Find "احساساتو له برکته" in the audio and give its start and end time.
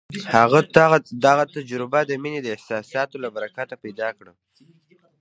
2.55-3.75